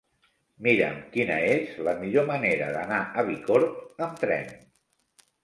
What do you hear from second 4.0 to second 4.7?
amb tren.